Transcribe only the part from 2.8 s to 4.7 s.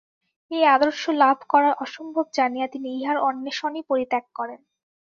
ইহার অন্বেষণই পরিত্যাগ করেন।